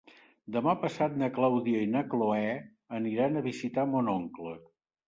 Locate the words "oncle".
4.21-4.61